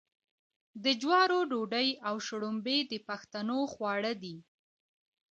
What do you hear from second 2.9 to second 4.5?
د پښتنو خواړه دي.